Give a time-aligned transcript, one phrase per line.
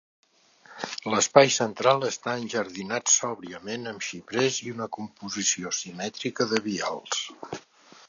[1.13, 7.25] L'espai central està enjardinat sòbriament amb xiprers i una composició simètrica de vials.